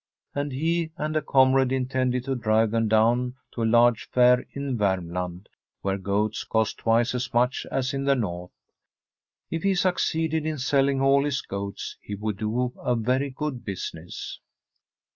[0.33, 4.75] And he and a comrade intended to drive them down to a large fair in
[4.75, 5.47] Vermland,
[5.81, 8.49] where goats cost twice as much as in the north.
[9.51, 14.39] If he succeeded in selling all his goats, he would do a very good business.